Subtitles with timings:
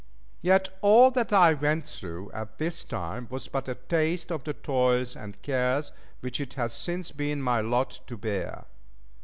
[0.41, 4.53] Yet all that I went through at this time was but a taste of the
[4.53, 8.65] toils and cares which it has since been my lot to bear.